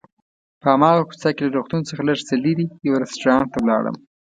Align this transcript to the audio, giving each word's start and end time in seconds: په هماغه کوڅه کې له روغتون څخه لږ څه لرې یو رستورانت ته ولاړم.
په 0.61 0.67
هماغه 0.73 1.01
کوڅه 1.09 1.29
کې 1.35 1.43
له 1.45 1.51
روغتون 1.57 1.81
څخه 1.89 2.01
لږ 2.09 2.19
څه 2.27 2.35
لرې 2.43 2.65
یو 2.87 3.01
رستورانت 3.03 3.47
ته 3.53 3.57
ولاړم. 3.61 3.95